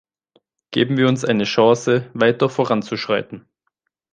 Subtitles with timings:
[0.71, 3.45] Geben wir uns eine Chance, weiter voranzuschreiten.